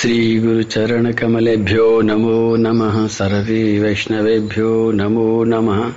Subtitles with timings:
[0.00, 5.92] श्रीगुरुचरणकमलेभ्यो नमो नमः सर्वे वैष्णवेभ्यो नमो नमः।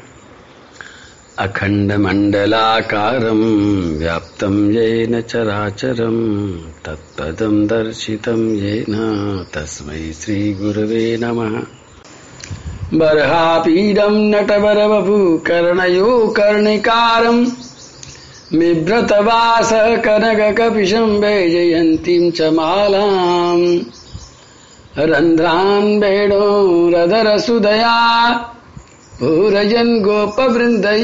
[1.40, 11.62] अखण्डमण्डलाकारम् व्याप्तं येन चराचरं, तत्पदं दर्शितं येन, तस्मै श्रीगुरवे नमः।
[12.94, 17.46] बर्हापीडं नटवरवपु कर्णयो कर्णिकारम्
[18.56, 23.80] बिभ्रतवासः कनककपिशं वैजयन्तीं च मालाम्।
[24.98, 27.98] रन्ध्रान् वेणोरधरसुदया
[29.20, 31.02] पूरयन् गोपवृन्दै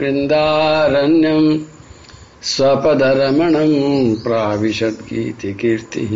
[0.00, 1.58] वृन्दारण्यम्
[2.42, 3.72] स्वपदरमणं
[4.14, 6.12] प्राविशद्गीतिकीर्तिः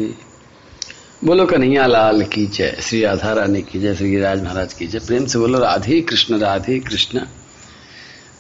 [1.25, 4.99] बोलो कन्हैया लाल की जय। श्री राधा रानी की जय। श्री गिरिराज महाराज की जय।
[4.99, 7.21] प्रेम से बोलो राधे कृष्ण राधे कृष्ण।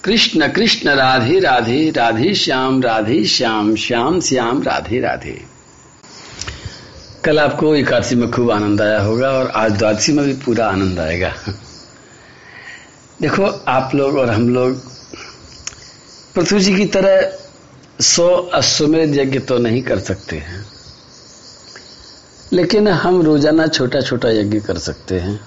[0.05, 5.43] कृष्ण कृष्ण राधे राधे राधे श्याम राधे श्याम श्याम श्याम, राधे राधे।
[7.25, 10.99] कल आपको एकादशी में खूब आनंद आया होगा और आज द्वादशी में भी पूरा आनंद
[10.99, 11.35] आएगा।
[13.21, 14.83] देखो, आप लोग और हम लोग,
[16.35, 17.33] पृथ्वी जी की तरह
[18.05, 20.67] सौ अश्वमेध यज्ञ तो नहीं कर सकते हैं।
[22.53, 25.41] लेकिन हम रोज़ाना छोटा छोटा यज्ञ कर सकते हैं।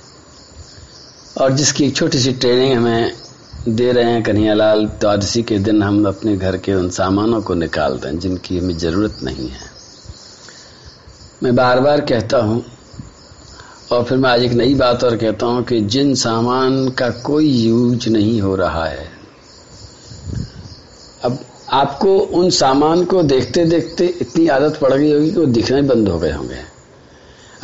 [1.38, 3.25] और जिसकी एक छोटी सी ट्रेनिंग हमें
[3.68, 7.98] दे रहे हैं कन्हैयालाल द्वादशी के दिन हम अपने घर के उन सामानों को निकाल
[7.98, 9.70] दें, जिनकी हमें ज़रूरत नहीं है।
[11.44, 12.64] मैं बार बार कहता हूँ,
[13.92, 17.48] और फिर मैं आज एक नई बात और कहता हूँ कि जिन सामान का कोई
[17.48, 19.08] यूज़ नहीं हो रहा है,
[21.24, 21.40] अब
[21.74, 25.84] आपको उन सामान को देखते देखते इतनी आदत पड़ गई होगी कि वो दिखना ही
[25.84, 26.75] बंद हो गए होंगे।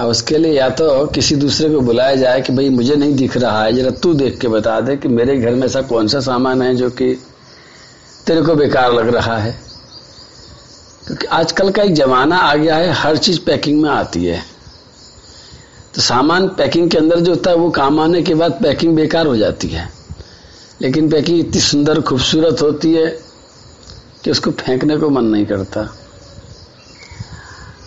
[0.02, 3.38] अब उसके लिए या तो किसी दूसरे को बुलाया जाए कि भाई मुझे नहीं दिख
[3.38, 6.20] रहा है, जरा तू देख के बता दे कि मेरे घर में ऐसा कौन सा
[6.20, 7.24] सामान है जो कि
[8.28, 9.60] तेरे को बेकार लग रहा है।
[11.08, 14.44] क्योंकि आजकल का एक जमाना आ गया है, हर चीज़ पैकिंग में आती है।
[15.96, 19.28] तो सामान पैकिंग के अंदर जो होता है, वो काम आने के बाद पैकिंग बेकार
[19.28, 19.90] हो जाती है।
[20.82, 23.20] लेकिन पैकिंग इतनी सुंदर, खूबसूरत होती है
[24.24, 25.98] कि उसको फेंकने को मन नहीं करता।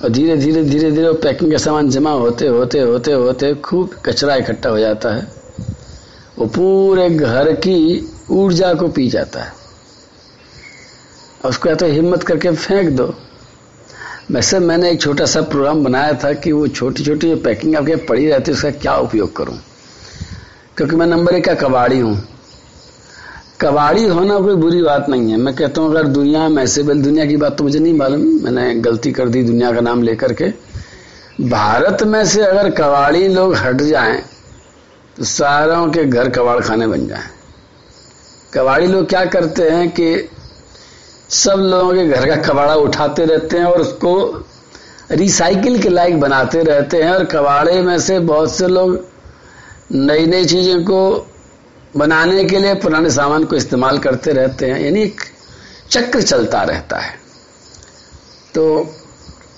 [0.04, 3.90] और धीरे धीरे धीरे धीरे वो पैकिंग का सामान जमा होते होते होते होते खूब
[4.04, 5.28] कचरा इकट्ठा हो जाता है।
[6.38, 9.52] वो पूरे घर की ऊर्जा को पी जाता है।
[11.44, 13.14] उसको या तो हिम्मत करके फेंक दो।
[14.30, 17.96] वैसे मैंने एक छोटा सा प्रोग्राम बनाया था कि वो छोटी छोटी जो पैकिंग आपके
[17.96, 19.58] पड़ी रहती है, उसका क्या उपयोग करूँ?
[20.76, 22.33] क्योंकि मैं नंबर एक का कबाड़ी हूँ।
[23.64, 27.00] कबाड़ी होना कोई बुरी बात नहीं है। मैं कहता हूँ, अगर दुनिया में ऐसे बल,
[27.02, 30.32] दुनिया की बात तो मुझे नहीं मालूम। मैंने गलती कर दी दुनिया का नाम लेकर
[30.32, 30.48] के।
[31.42, 34.20] भारत में से अगर कबाड़ी लोग हट जाएँ
[35.16, 37.28] तो सारों के घर कबाड़ खाने बन जाएँ।
[38.54, 40.28] कबाड़ी लोग क्या करते हैं कि
[41.30, 44.14] सब लोगों के घर का कबाड़ा उठाते रहते हैं और उसको
[45.10, 48.98] रिसाइकिल के लायक बनाते रहते हैं। और कबाड़े में से बहुत से लोग
[49.92, 51.00] नई नई चीज़ों को
[51.96, 55.20] बनाने के लिए पुराने सामान को इस्तेमाल करते रहते हैं, यानी एक
[55.90, 57.14] चक्र चलता रहता है।
[58.54, 58.94] तो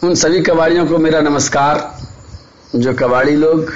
[0.04, 1.98] उन सभी कबाड़ियों को मेरा नमस्कार,
[2.76, 3.72] जो कबाड़ी लोग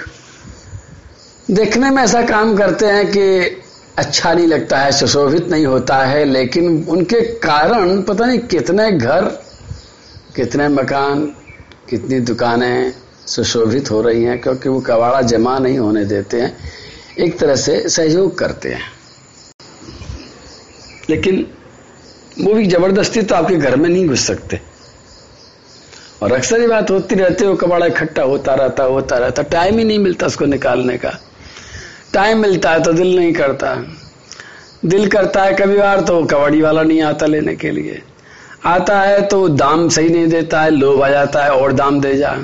[1.50, 3.56] देखने में ऐसा काम करते हैं कि
[3.98, 9.24] अच्छा नहीं लगता है, सुशोभित नहीं होता है, लेकिन उनके कारण पता नहीं कितने घर,
[10.36, 11.26] कितने मकान,
[11.88, 12.92] कितनी दुकानें
[13.26, 16.79] सुशोभित हो रही हैं, क्योंकि वो कबाड़ा जमा नहीं होने देते हैं।
[17.20, 18.82] एक तरह से सहयोग करते हैं।
[21.10, 21.46] लेकिन
[22.40, 24.60] वो भी ज़बरदस्ती तो आपके घर में नहीं घुस सकते।
[26.22, 29.78] और अक्सर ही बात होती रहती है, वो कबाड़ा इकट्ठा होता रहता होता रहता, टाइम
[29.78, 31.18] ही नहीं मिलता उसको निकालने का।
[32.12, 33.74] टाइम मिलता है तो दिल नहीं करता।
[34.84, 38.02] दिल करता है कभी बार तो कबाड़ी वाला नहीं आता लेने के लिए।
[38.64, 42.14] आता है तो दाम सही नहीं देता है, लोभ आ जाता है, और दाम दे
[42.14, 42.36] जा।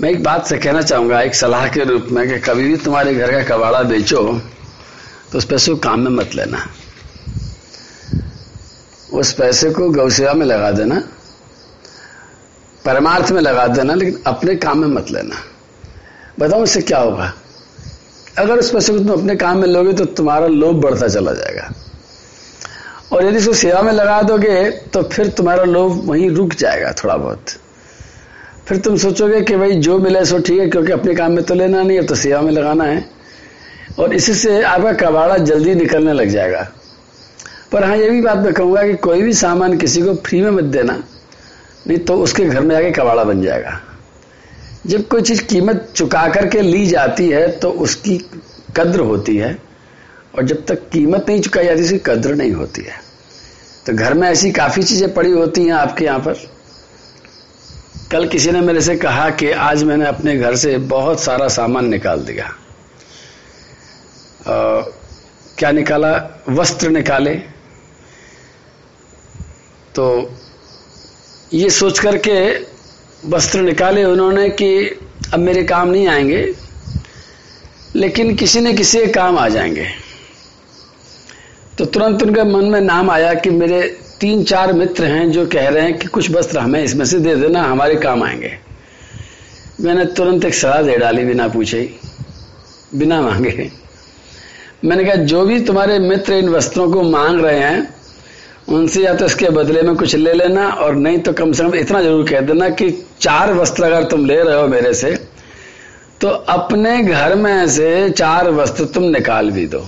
[0.00, 3.14] मैं एक बात से कहना चाहूँगा, एक सलाह के रूप में कि कभी भी तुम्हारे
[3.14, 4.22] घर का कबाड़ा बेचो
[5.32, 6.58] तो उस पैसे को काम में मत लेना।
[9.12, 11.00] उस पैसे को गौ सेवा में लगा देना,
[12.84, 15.36] परमार्थ में लगा देना, लेकिन अपने काम में मत लेना।
[16.40, 17.32] बताओ इससे क्या होगा?
[18.38, 21.72] अगर उस पैसे को तुम अपने काम में लोगे तो तुम्हारा लोभ बढ़ता चला जाएगा।
[23.12, 27.16] और यदि इसको सेवा में लगा दोगे तो फिर तुम्हारा लोभ वहीं रुक जाएगा थोड़ा
[27.16, 27.44] बहुत।
[28.66, 31.54] फिर तुम सोचोगे कि भाई जो मिले सो ठीक है, क्योंकि अपने काम में तो
[31.54, 33.04] लेना नहीं है तो सेवा में लगाना है।
[33.98, 36.66] और इसी से आपका कबाड़ा जल्दी निकलने लग जाएगा।
[37.72, 40.50] पर हाँ ये भी बात मैं कहूँगा कि कोई भी सामान किसी को फ्री में
[40.50, 41.02] मत देना,
[41.86, 43.80] नहीं तो उसके घर में आके कबाड़ा बन जाएगा।
[44.86, 48.18] जब कोई चीज़ कीमत चुका करके ली जाती है तो उसकी
[48.76, 49.56] कद्र होती है।
[50.34, 53.00] और जब तक कीमत नहीं चुकाई जाती, उसकी कद्र नहीं होती है।
[53.86, 56.55] तो घर में ऐसी काफ़ी चीज़ें पड़ी होती हैं आपके यहाँ पर।
[58.12, 61.86] कल किसी ने मेरे से कहा कि आज मैंने अपने घर से बहुत सारा सामान
[61.88, 62.46] निकाल दिया।
[64.46, 64.80] आ,
[65.58, 66.42] क्या निकाला?
[66.48, 67.34] वस्त्र निकाले।
[69.94, 70.36] तो
[71.54, 72.36] ये सोच करके
[73.28, 75.00] वस्त्र निकाले उन्होंने कि
[75.34, 76.54] अब मेरे काम नहीं आएँगे
[77.96, 79.88] लेकिन किसी न किसी काम आ जाएँगे।
[81.78, 85.68] तो तुरंत उनके मन में नाम आया कि मेरे तीन चार मित्र हैं जो कह
[85.68, 88.52] रहे हैं कि कुछ वस्त्र हमें इसमें से दे देना, हमारे काम आएँगे।
[89.80, 91.80] मैंने तुरंत एक सलाह दे डाली बिना पूछे,
[92.94, 93.70] बिना मांगे।
[94.84, 97.88] मैंने कहा, जो भी तुम्हारे मित्र इन वस्त्रों को मांग रहे हैं,
[98.68, 101.74] उनसे या तो इसके बदले में कुछ ले लेना और नहीं तो कम से कम
[101.74, 102.90] इतना ज़रूर कह देना कि
[103.20, 105.14] चार वस्त्र अगर तुम ले रहे हो मेरे से
[106.20, 109.84] तो अपने घर में से चार वस्त्र तुम निकाल भी दो।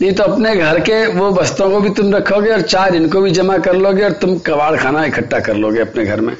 [0.00, 3.30] नहीं तो अपने घर के वो वस्तुओं को भी तुम रखोगे और चार इनको भी
[3.30, 6.34] जमा कर लोगे और तुम कबाड़ खाना इकट्ठा कर लोगे अपने घर में।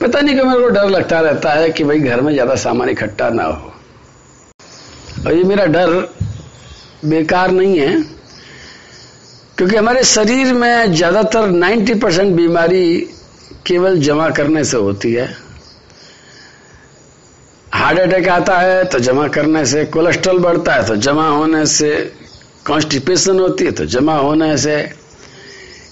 [0.00, 2.88] पता नहीं क्यों मेरे को डर लगता रहता है कि भाई घर में ज़्यादा सामान
[2.88, 3.72] इकट्ठा ना हो।
[5.26, 5.90] और ये मेरा डर
[7.04, 8.02] बेकार नहीं है,
[9.58, 12.96] क्योंकि हमारे शरीर में ज़्यादातर 90 परसेंट बीमारी
[13.66, 15.26] केवल जमा करने से होती है।
[17.72, 21.90] हार्ट अटैक आता है तो जमा करने से, कोलेस्ट्रॉल बढ़ता है तो जमा होने से
[22.66, 24.76] कॉन्स्टिपेशन होती है तो जमा होने से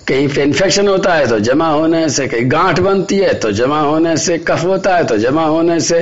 [0.09, 3.81] कहीं पे इन्फेक्शन होता है तो जमा होने से, कहीं गांठ बनती है तो जमा
[3.81, 6.01] होने से, कफ होता है तो जमा होने से,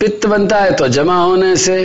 [0.00, 1.76] पित्त बनता है तो जमा होने से,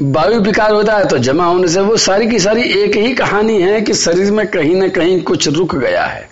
[0.00, 3.60] वायु विकार होता है तो जमा होने से, वो सारी की सारी एक ही कहानी
[3.62, 6.28] है कि शरीर में कहीं ना कहीं कुछ रुक गया है।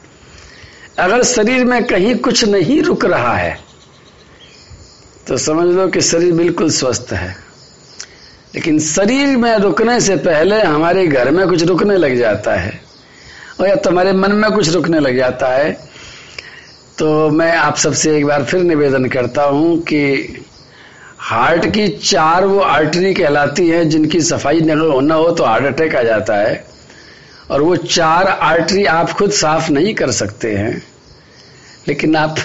[0.98, 3.58] अगर शरीर में कहीं कुछ नहीं रुक रहा है
[5.28, 7.47] तो समझ लो कि शरीर बिल्कुल स्वस्थ है।
[8.58, 12.80] लेकिन शरीर में रुकने से पहले हमारे घर में कुछ रुकने लग जाता है।
[13.60, 15.72] और या तुम्हारे मन में कुछ रुकने लग जाता है।
[16.98, 20.02] तो मैं आप सबसे एक बार फिर निवेदन करता हूँ कि
[21.18, 26.02] हार्ट की चार वो आर्टरी कहलाती है जिनकी सफ़ाई न हो तो हार्ट अटैक आ
[26.02, 26.64] जाता है।
[27.50, 30.82] और वो चार आर्टरी आप खुद साफ़ नहीं कर सकते हैं।
[31.88, 32.36] लेकिन आप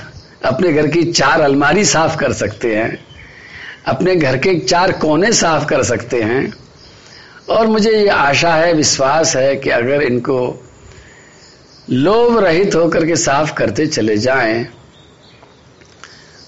[0.45, 3.12] अपने घर की चार अलमारी साफ़ कर सकते हैं।
[3.85, 6.53] अपने घर के चार कोने साफ़ कर सकते हैं।
[7.49, 10.39] और मुझे ये आशा है, विश्वास है कि अगर इनको
[11.89, 14.63] लोभ रहित होकर के साफ़ करते चले जाएँ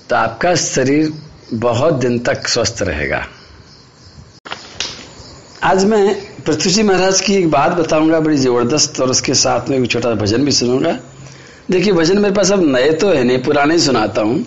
[0.10, 1.12] तो आपका शरीर
[1.54, 3.26] बहुत दिन तक स्वस्थ रहेगा।
[5.64, 6.16] आज मैं
[6.46, 10.14] पृथ्वी जी महाराज की एक बात बताऊँगा, बड़ी ज़बरदस्त, और उसके साथ में एक छोटा
[10.16, 10.92] भजन भी सुनूँगा।
[11.72, 14.44] देखिए, भजन मेरे पास अब नए तो है नहीं, पुराने सुनाता हूँ।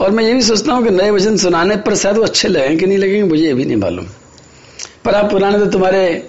[0.00, 2.76] और मैं ये भी सोचता हूँ कि नए भजन सुनाने पर शायद वो अच्छे लगेंगे
[2.76, 4.06] कि नहीं लगेंगे, मुझे ये भी नहीं मालूम।
[5.04, 6.28] पर आप पुराने तो तुम्हारे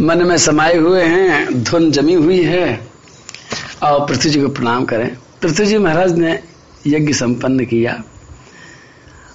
[0.00, 2.88] मन में समाये हुए हैं, धुन जमी हुई है।
[3.82, 6.38] और पृथ्वी जी को प्रणाम करें। पृथ्वी जी महाराज ने
[6.86, 8.02] यज्ञ संपन्न किया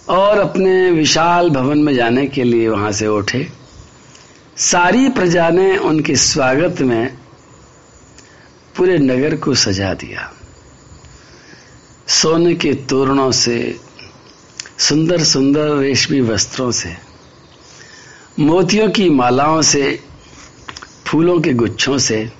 [0.09, 3.47] और अपने विशाल भवन में जाने के लिए वहाँ से उठे।
[4.57, 7.17] सारी प्रजा ने उनके स्वागत में
[8.77, 10.33] पूरे नगर को सजा दिया।
[12.09, 13.79] सोने के तोरणों से,
[14.77, 16.95] सुंदर सुंदर रेशमी वस्त्रों से,
[18.39, 19.99] मोतियों की मालाओं से,
[21.07, 22.31] फूलों के गुच्छों से,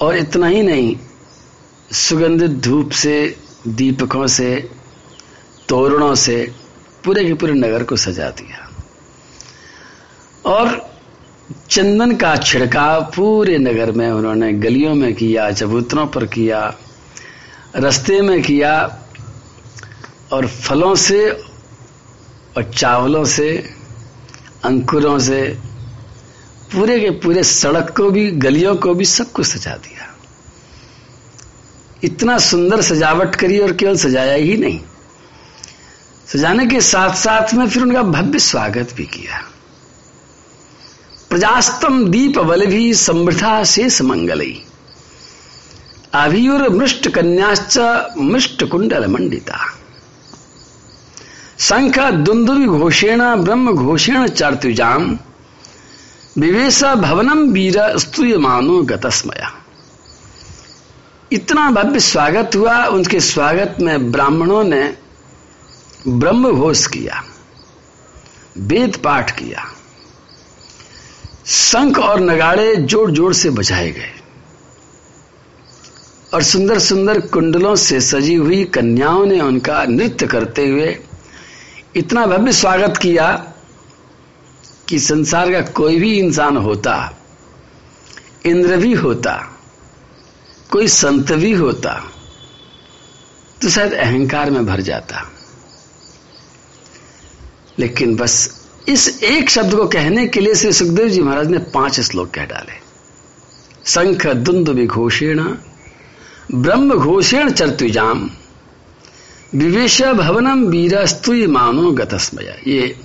[0.00, 0.96] और इतना ही नहीं,
[1.92, 3.36] सुगंधित धूप से,
[3.68, 4.70] दीपकों से,
[5.68, 6.52] तोरणों से
[7.04, 8.70] पूरे के पूरे नगर को सजा दिया।
[10.46, 10.90] और
[11.70, 16.76] चंदन का छिड़काव पूरे नगर में उन्होंने गलियों में किया, चबूतरों पर किया
[17.76, 18.98] रस्ते में किया
[20.32, 21.30] और फलों से
[22.56, 23.70] और चावलों से,
[24.64, 25.58] अंकुरों से,
[26.72, 30.14] पूरे के पूरे सड़क को भी, गलियों को भी सब कुछ सजा दिया।
[32.04, 34.80] इतना सुंदर सजावट करी और केवल सजाया ही नहीं।
[36.26, 39.42] सजाने के साथ साथ में फिर उनका भव्य स्वागत भी किया।
[41.30, 44.64] प्रजास्तम दीप बल भी समृद्धा शेष मंगलई।
[46.12, 47.76] अभियुर मृष्ट कन्याश्च
[48.18, 49.58] मृष्ट कुंडल मंडिता
[51.58, 55.16] शंख दुंदुभि घोषेण ब्रह्म घोषेण चार्तुजाम
[56.38, 59.52] विवेश भवनम वीर स्तूय मानो गतस्मया।
[61.32, 64.82] इतना भव्य स्वागत हुआ, उनके स्वागत में ब्राह्मणों ने
[66.08, 67.22] ब्रह्म घोष किया,
[68.58, 69.66] वेद पाठ किया।
[71.46, 74.19] शंख और नगाड़े ज़ोर ज़ोर से बजाए गए।
[76.34, 80.98] और सुंदर सुंदर कुंडलों से सजी हुई कन्याओं ने उनका नृत्य करते हुए
[81.96, 83.30] इतना भव्य स्वागत किया
[84.88, 86.94] कि संसार का कोई भी इंसान होता,
[88.46, 89.32] इंद्र भी होता,
[90.70, 91.94] कोई संत भी होता
[93.62, 95.30] तो शायद अहंकार में भर जाता।
[97.78, 98.32] लेकिन बस
[98.88, 102.44] इस एक शब्द को कहने के लिए श्री सुखदेव जी महाराज ने पाँच श्लोक कह
[102.44, 102.78] डाले।
[103.86, 105.40] शंख दुंद विघोषेण
[106.54, 108.28] ब्रह्म घोषेण चर्तुजाम।
[109.54, 112.96] विवेश भवनम वीरस्तु मानो गतस्मय। ये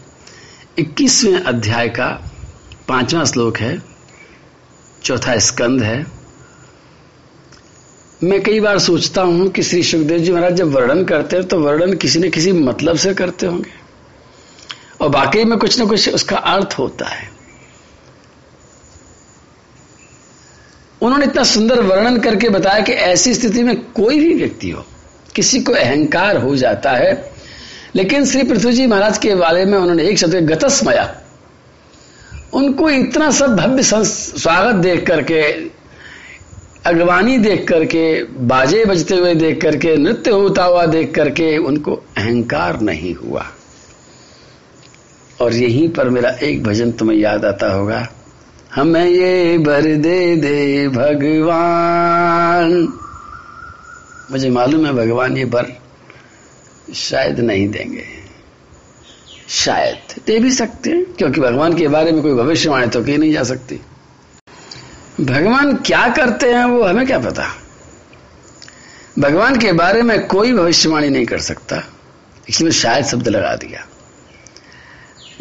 [0.80, 2.08] इक्कीसवें अध्याय का
[2.88, 3.82] पांचवा श्लोक है,
[5.04, 6.06] चौथा स्कंद है।
[8.24, 11.60] मैं कई बार सोचता हूँ कि श्री सुखदेव जी महाराज जब वर्णन करते हैं तो
[11.60, 13.72] वर्णन किसी न किसी मतलब से करते होंगे।
[15.02, 17.35] और वाकई में कुछ ना कुछ उसका अर्थ होता है।
[21.02, 24.86] उन्होंने इतना सुंदर वर्णन करके बताया कि ऐसी स्थिति में कोई भी व्यक्ति हो,
[25.36, 27.32] किसी को अहंकार हो जाता है।
[27.96, 31.16] लेकिन श्री पृथ्वी जी महाराज के बारे में उन्होंने एक शब्द गतस्मया।
[32.54, 35.42] उनको इतना सब भव्य स्वागत देख करके,
[36.86, 42.80] अगवानी देख करके, बाजे बजते हुए देख करके, नृत्य होता हुआ देख करके उनको अहंकार
[42.82, 43.46] नहीं हुआ।
[45.42, 48.08] और यहीं पर मेरा एक भजन तुम्हें याद आता होगा।
[48.76, 52.72] हमें ये बर दे दे भगवान।
[54.32, 55.72] मुझे मालूम है भगवान ये बर
[56.96, 58.04] शायद नहीं देंगे।
[59.50, 63.32] शायद दे भी सकते हैं, क्योंकि भगवान के बारे में कोई भविष्यवाणी तो की नहीं
[63.34, 63.80] जा सकती।
[65.22, 67.48] भगवान क्या करते हैं वो हमें क्या पता?
[69.20, 71.84] भगवान के बारे में कोई भविष्यवाणी नहीं कर सकता,
[72.50, 73.88] इसलिए शायद शब्द लगा दिया।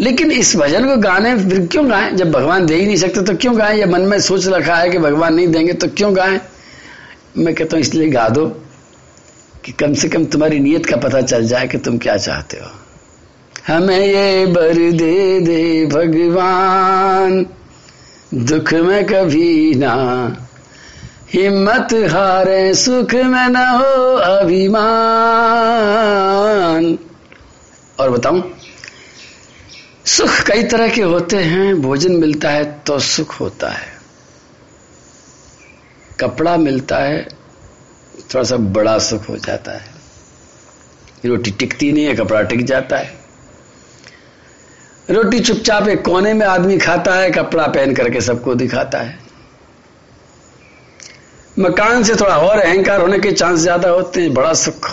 [0.01, 2.13] लेकिन इस भजन को गाने फिर क्यों गाएँ?
[2.13, 3.79] जब भगवान दे ही नहीं सकते तो क्यों गाएँ?
[3.79, 6.41] या मन में सोच रखा है कि भगवान नहीं देंगे तो क्यों गाएँ?
[7.37, 8.63] मैं कहता हूँ, इसलिए गा दो
[9.65, 12.71] कि कम से कम तुम्हारी नीयत का पता चल जाए कि तुम क्या चाहते हो।
[13.67, 17.47] हमें ये बर दे दे भगवान,
[18.35, 20.37] दुख में कभी ना।
[21.33, 26.99] हिम्मत हारे, सुख में ना हो अभिमान।
[27.99, 28.54] और बताऊँ
[30.07, 33.93] सुख कई तरह के होते हैं, भोजन मिलता है तो सुख होता है।
[36.21, 37.23] कपड़ा मिलता है,
[38.35, 39.93] थोड़ा सा बड़ा सुख हो जाता है।
[41.27, 43.13] रोटी टिकती नहीं है, कपड़ा टिक जाता है।
[45.11, 49.19] रोटी चुपचाप एक कोने में आदमी खाता है, कपड़ा पहन करके सबको दिखाता है।
[51.59, 54.91] मकान से थोड़ा और अहंकार होने के चांस ज़्यादा होते हैं, बड़ा सुख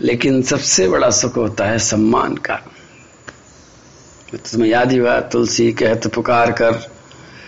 [0.00, 2.62] लेकिन सबसे बड़ा सुख होता है सम्मान का।
[4.32, 6.80] तुम्हें याद ही हुआ, तुलसी कहत पुकार कर,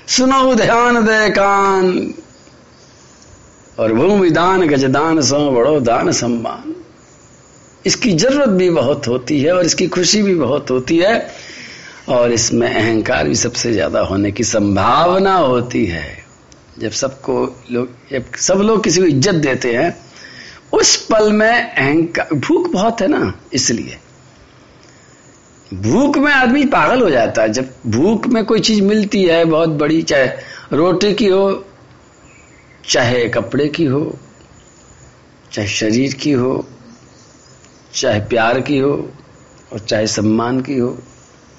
[0.08, 2.14] सुनो ध्यान दे कान।
[3.78, 6.74] और भूमि दान गजदान सो बड़ो दान सम्मान।
[7.86, 11.30] इसकी ज़रूरत भी बहुत होती है और इसकी खुशी भी बहुत होती है।
[12.08, 16.24] और इसमें अहंकार भी सबसे ज़्यादा होने की संभावना होती है।
[16.78, 17.34] जब सबको
[17.70, 19.96] लोग सब लोग किसी को इज़्ज़त देते हैं,
[20.72, 23.98] उस पल में अहंकार, भूख बहुत है ना, इसलिए।
[25.74, 29.68] भूख में आदमी पागल हो जाता है। जब भूख में कोई चीज़ मिलती है, बहुत
[29.68, 30.26] बड़ी, चाहे
[30.72, 31.64] रोटी की हो,
[32.88, 34.18] चाहे कपड़े की हो,
[35.52, 36.68] चाहे शरीर की हो,
[37.94, 39.12] चाहे प्यार की हो,
[39.72, 40.98] और चाहे सम्मान की हो,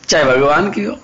[0.07, 0.95] चाहे भगवान की हो।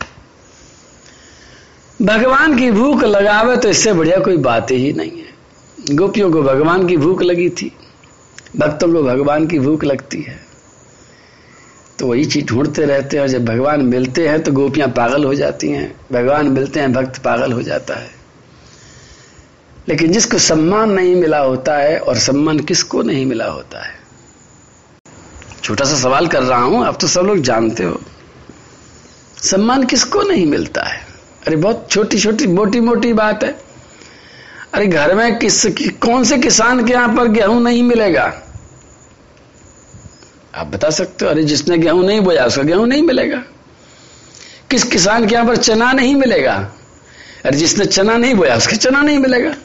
[2.01, 6.87] भगवान की भूख लगावे तो इससे बढ़िया कोई बात ही नहीं है। गोपियों को भगवान
[6.87, 7.71] की भूख लगी थी,
[8.57, 10.44] भक्तों को भगवान की भूख लगती है।
[11.99, 15.35] तो वही चीज़ ढूंढते रहते हैं और जब भगवान मिलते हैं तो गोपियाँ पागल हो
[15.35, 18.09] जाती हैं। भगवान मिलते हैं, भक्त पागल हो जाता है।
[19.89, 23.93] लेकिन जिसको सम्मान नहीं मिला होता है और सम्मान किसको नहीं मिला होता है?
[25.63, 28.01] छोटा सा सवाल कर रहा हूँ, आप तो सब लोग जानते हो।
[29.43, 31.07] सम्मान किसको नहीं मिलता है?
[31.47, 33.59] अरे बहुत छोटी छोटी मोटी मोटी बात है।
[34.73, 38.41] अरे घर में किस, कौन से किसान के यहाँ पर गेहूँ नहीं मिलेगा?
[40.55, 41.31] आप बता सकते हो?
[41.31, 43.43] अरे जिसने गेहूँ नहीं बोया, उसका गेहूँ नहीं मिलेगा।
[44.71, 46.71] किस किसान के यहाँ पर चना नहीं मिलेगा?
[47.45, 49.55] अरे जिसने चना नहीं बोया, उसका चना नहीं मिलेगा।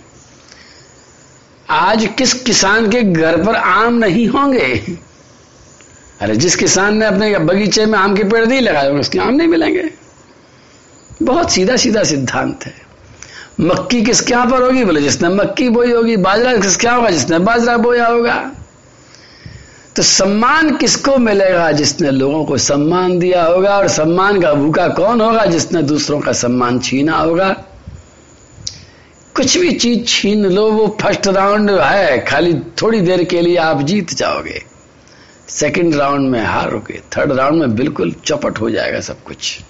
[1.71, 4.97] आज किस किसान के घर पर आम नहीं होंगे?
[6.21, 9.49] अरे जिस किसान ने अपने बगीचे में आम के पेड़ नहीं लगाए, उसके आम नहीं
[9.49, 9.91] मिलेंगे।
[11.23, 12.75] बहुत सीधा सीधा सिद्धांत है।
[13.61, 14.85] मक्की किसके यहाँ पर होगी?
[14.85, 17.11] बोले, जिसने मक्की बोई होगी, बाजरा किसके होगा?
[17.11, 18.53] जिसने बाजरा बोया होगा।
[19.97, 23.79] तो सम्मान किसको मिलेगा जिसने लोगों को सम्मान दिया होगा?
[23.79, 27.57] और सम्मान का भूखा कौन होगा जिसने दूसरों का सम्मान छीना होगा?
[29.37, 33.83] कुछ भी चीज़ छीन लो, वो फ़र्स्ट राउंड है। खाली थोड़ी देर के लिए आप
[33.83, 34.65] जीत जाओगे।
[35.49, 39.61] सेकंड राउंड में हारोगे। थर्ड राउंड में बिल्कुल चौपट हो जाएगा सब कुछ।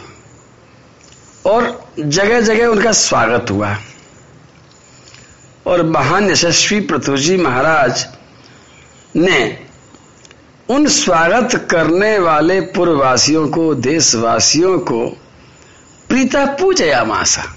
[1.46, 3.78] और जगह जगह उनका स्वागत हुआ।
[5.68, 8.08] और महान यशस्वी पृथ्वी महाराज
[9.16, 9.66] ने
[10.70, 15.08] उन स्वागत करने वाले पूर्ववासियों को, देशवासियों को
[16.10, 17.56] प्रीता पूजया मासा।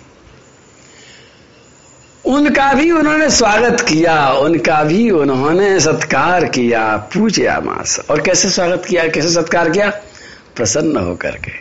[2.25, 8.85] उनका भी उन्होंने स्वागत किया, उनका भी उन्होंने सत्कार किया। पूजया मास और कैसे स्वागत
[8.85, 9.91] किया, कैसे सत्कार किया?
[10.57, 11.53] प्रसन्न होकर के।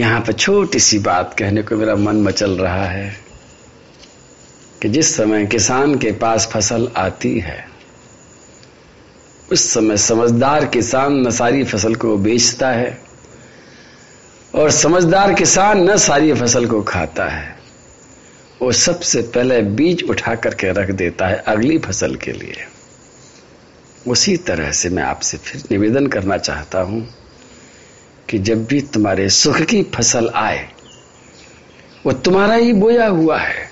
[0.00, 3.16] यहाँ पर छोटी सी बात कहने को मेरा मन मचल रहा है
[4.82, 7.68] कि जिस समय किसान के पास फ़सल आती है,
[9.52, 12.98] उस समय समझदार किसान न सारी फ़सल को बेचता है,
[14.54, 17.55] और समझदार किसान न सारी फ़सल को खाता है।
[18.62, 22.64] वो सबसे पहले बीज उठा करके रख देता है अगली फ़सल के लिए।
[24.08, 27.06] उसी तरह से मैं आपसे फिर निवेदन करना चाहता हूँ
[28.30, 30.68] कि जब भी तुम्हारे सुख की फ़सल आए,
[32.06, 33.70] वो तुम्हारा ही बोया हुआ है।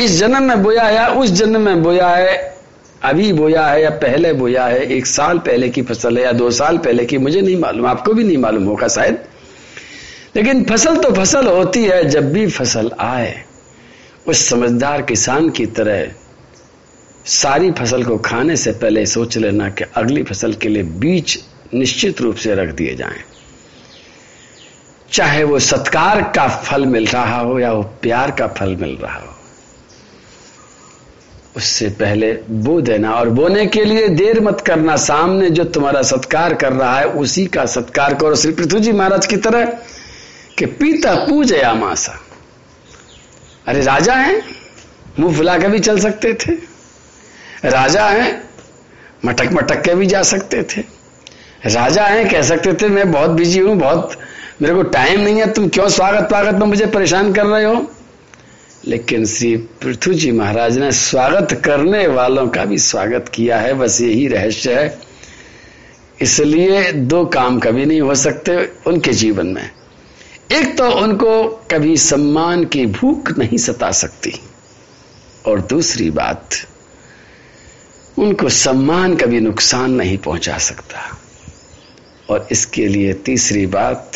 [0.00, 2.58] इस जन्म में बोया या उस जन्म में बोया है,
[3.02, 6.50] अभी बोया है या पहले बोया है, एक साल पहले की फ़सल है या दो
[6.50, 9.24] साल पहले की, मुझे नहीं मालूम, आपको भी नहीं मालूम होगा शायद।
[10.38, 13.32] लेकिन फ़सल तो फ़सल होती है, जब भी फ़सल आए,
[14.26, 16.10] उस समझदार किसान की तरह
[17.26, 21.38] सारी फ़सल को खाने से पहले सोच लेना कि अगली फ़सल के लिए बीज
[21.74, 23.24] निश्चित रूप से रख दिए जाएँ।
[25.12, 29.18] चाहे वो सत्कार का फल मिल रहा हो या वो प्यार का फल मिल रहा
[29.18, 29.34] हो,
[31.56, 36.54] उससे पहले बो देना और बोने के लिए देर मत करना। सामने जो तुम्हारा सत्कार
[36.54, 39.78] कर रहा है, उसी का सत्कार करो। श्री पृथ्वी जी महाराज की तरह
[40.58, 42.20] कि पीता पूजया मासा
[43.66, 44.42] अरे राजा हैं,
[45.20, 46.52] मुँह फुला के भी चल सकते थे।
[47.68, 48.50] राजा हैं,
[49.24, 50.80] मटक मटक के भी जा सकते थे।
[51.66, 54.20] राजा हैं, कह सकते थे, मैं बहुत बिज़ी हूँ, बहुत,
[54.62, 57.90] मेरे को टाइम नहीं है, तुम क्यों स्वागत स्वागत में मुझे परेशान कर रहे हो?
[58.86, 64.00] लेकिन श्री पृथ्वी जी महाराज ने स्वागत करने वालों का भी स्वागत किया है, बस
[64.00, 64.98] यही रहस्य है।
[66.20, 69.77] इसलिए दो काम कभी नहीं हो सकते उनके जीवन में।
[70.52, 74.40] एक तो उनको कभी सम्मान की भूख नहीं सता सकती।
[75.46, 76.48] और दूसरी बात,
[78.18, 81.18] उनको सम्मान कभी नुकसान नहीं पहुँचा सकता।
[82.30, 84.12] और इसके लिए तीसरी बात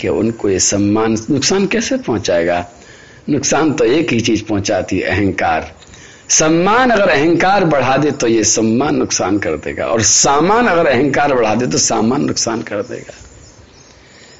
[0.00, 2.66] कि उनको ये सम्मान नुकसान कैसे पहुंचाएगा?
[3.28, 5.74] नुकसान तो एक ही चीज़ पहुंचाती है, अहंकार।
[6.28, 11.34] सम्मान अगर अहंकार बढ़ा दे तो ये सम्मान नुकसान कर देगा। और सामान अगर अहंकार
[11.34, 13.24] बढ़ा दे तो सामान नुकसान कर देगा।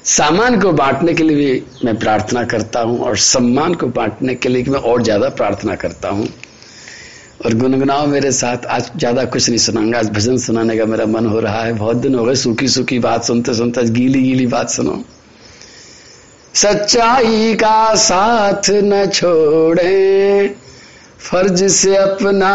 [0.09, 4.49] सामान को बांटने के लिए भी मैं प्रार्थना करता हूँ और सम्मान को बांटने के
[4.49, 6.27] लिए मैं और ज़्यादा प्रार्थना करता हूँ।
[7.45, 11.25] और गुनगुनाओ मेरे साथ, आज ज़्यादा कुछ नहीं सुनाऊँगा, आज भजन सुनाने का मेरा मन
[11.25, 14.47] हो रहा है। बहुत दिन हो गए सूखी सूखी बात सुनते सुनते आज गीली गीली
[14.47, 15.03] बात सुनो।
[16.55, 20.47] सच्चाई का साथ न छोड़े,
[21.19, 22.53] फ़र्ज़ से अपना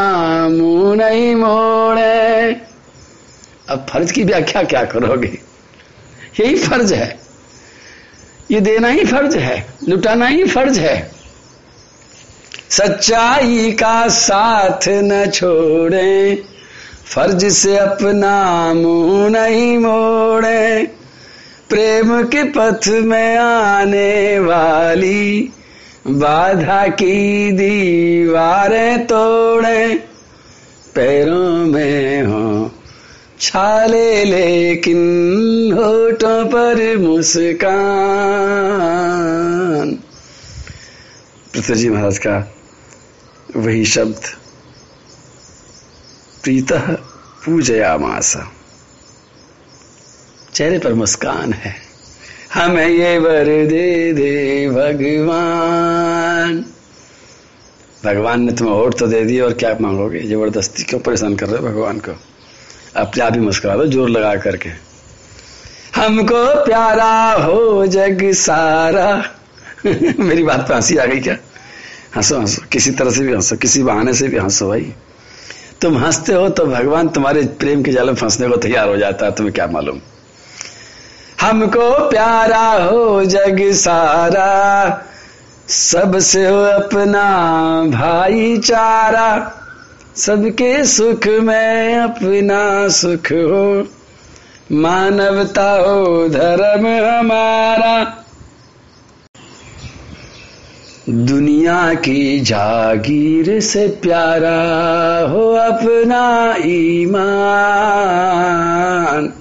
[0.49, 2.53] मुँह नहीं मोड़े।
[3.69, 5.39] अब फ़र्ज़ की व्याख्या क्या करोगे?
[6.41, 7.24] यही फ़र्ज़ है।
[8.51, 11.11] ये देना ही फ़र्ज़ है, लुटाना ही फ़र्ज़ है।
[12.71, 16.43] सच्चाई का साथ न छोड़े,
[17.07, 20.91] फ़र्ज़ से अपना मुँह नहीं मोड़े।
[21.71, 25.51] प्रेम के पथ में आने वाली
[26.07, 29.95] बाधा की दीवारें तोड़े,
[30.95, 32.74] पैरों में हो
[33.45, 35.01] छाले लेकिन
[35.73, 37.65] होठों पर मुस्कान।
[41.53, 42.37] पृथ्वी जी महाराज का
[43.57, 44.21] वही शब्द,
[46.43, 46.73] प्रीत
[47.45, 48.43] पूजया मासा।
[50.55, 51.75] चेहरे पर मुस्कान है।
[52.55, 54.33] हमें ये वर दे दे
[54.71, 56.65] भगवान।
[58.05, 60.21] भगवान ने तुम्हें वोट तो दे दिया और क्या मांगोगे?
[60.21, 62.13] ज़बरदस्ती क्यों परेशान कर रहे हो भगवान को?
[62.97, 64.69] अपने आप ही मुस्कुरा दो ज़ोर लगा करके।
[66.01, 69.25] हमको प्यारा हो जग सारा।
[70.19, 71.37] मेरी बात पे हँसी आ गई क्या?
[72.17, 74.93] हंसो हंसो। किसी तरह से भी हंसो, किसी बहाने से भी हंसो भाई।
[75.81, 79.27] तुम हँसते हो तो भगवान तुम्हारे प्रेम के जाल में फंसने को तैयार हो जाता
[79.27, 80.01] है, तुम्हें क्या मालूम?
[81.41, 85.05] हमको प्यारा हो जग सारा।
[85.69, 87.25] सबसे हो अपना
[87.91, 89.61] भाईचारा।
[90.17, 93.89] सबके सुख में अपना सुख हो।
[94.73, 98.25] मानवता हो, धर्म हमारा।
[101.09, 109.33] दुनिया की जागीर से प्यारा हो अपना ईमान।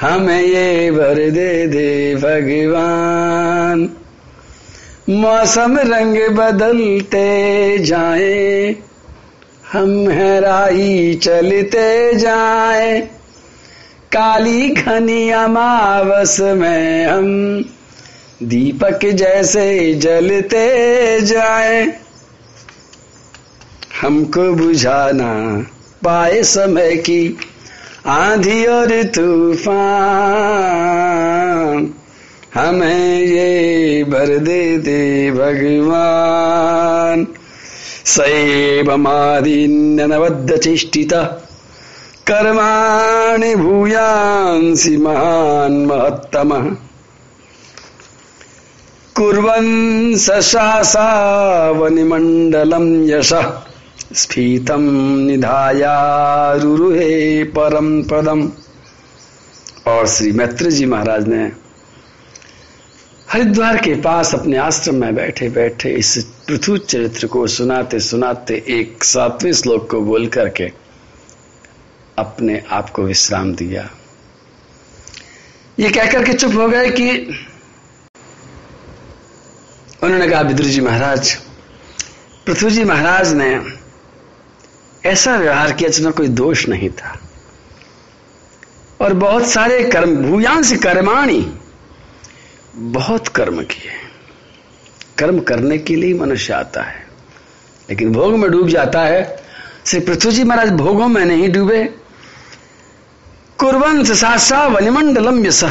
[0.00, 3.90] हमें ये भर दे दे भगवान।
[5.10, 8.76] मौसम रंग बदलते जाए।
[9.72, 13.08] हम हैराई चलते जाए।
[14.12, 17.64] काली घनी अमावस में हम
[18.42, 21.98] दीपक जैसे जलते जाए।
[24.02, 25.66] हमको बुझाना
[26.04, 27.38] पाए समय की
[28.06, 31.94] आंधी और तूफ़ान।
[32.54, 37.26] हमें ये भर दे दे भगवान।
[38.06, 41.42] सैवमादीन्यनवद्य चेष्टिता
[42.30, 46.76] कर्माणि भूयांसि महान् महत्तमः।
[49.16, 53.52] कुर्वन् सशासावनिमण्डलम् यशः,
[54.14, 58.52] स्फीतम् निधायारुहे परम पदम।
[59.86, 61.65] और श्री मैत्र जी महाराज ने
[63.28, 69.04] हरिद्वार के पास अपने आश्रम में बैठे बैठे इस पृथु चरित्र को सुनाते सुनाते एक
[69.04, 70.70] सातवें श्लोक को बोल करके
[72.18, 73.88] अपने आप को विश्राम दिया।
[75.78, 77.10] ये कहकर के चुप हो गए कि
[80.02, 81.34] उन्होंने कहा विदुर जी महाराज,
[82.46, 83.60] पृथ्वी जी महाराज ने
[85.10, 87.18] ऐसा व्यवहार किया जिसमें कोई दोष नहीं था।
[89.00, 91.55] और बहुत सारे कर्म, भूयांश कर्माणी
[92.76, 93.90] बहुत कर्म किए
[95.18, 97.06] कर्म करने के लिए मनुष्य आता है।
[97.90, 99.42] लेकिन भोग में डूब जाता है।
[99.86, 101.84] श्री पृथ्वी जी महाराज, भोगों में नहीं डूबे।
[103.58, 105.64] कुरवंश सासा वनिमंडलम यश।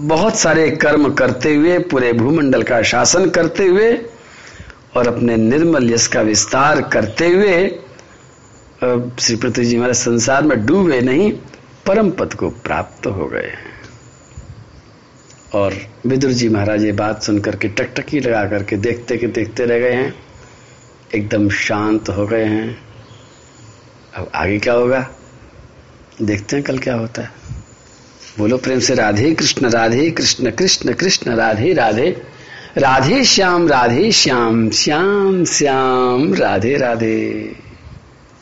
[0.00, 3.92] बहुत सारे कर्म करते हुए, पूरे भूमंडल का शासन करते हुए
[4.96, 7.68] और अपने निर्मल यश का विस्तार करते हुए
[9.20, 11.32] श्री पृथ्वी जी महाराज संसार में डूबे नहीं,
[11.86, 13.75] परम पद को प्राप्त हो गए हैं।
[15.52, 15.74] और
[16.06, 19.92] विदुर जी महाराज ये बात सुनकर के टकटकी लगा करके देखते के देखते रह गए
[19.92, 20.14] हैं।
[21.14, 22.78] एकदम शांत हो गए हैं।
[24.14, 25.10] अब आगे क्या होगा?
[26.22, 27.30] देखते हैं कल क्या होता है।
[28.38, 32.22] बोलो प्रेम से राधे कृष्ण राधे कृष्ण कृष्ण कृष्ण, राधे राधे।
[32.78, 37.56] राधे श्याम राधे श्याम श्याम श्याम, राधे राधे।